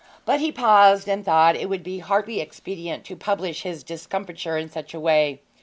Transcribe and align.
But 0.25 0.39
he 0.39 0.51
paused, 0.51 1.07
and 1.07 1.23
thought 1.23 1.55
it 1.55 1.69
would 1.69 1.83
be 1.83 1.99
hardly 1.99 2.39
expedient 2.41 3.05
to 3.05 3.15
publish 3.15 3.61
his 3.61 3.83
discomfiture 3.83 4.57
in 4.57 4.67
such 4.67 4.95
a 4.95 4.99
way. 4.99 5.41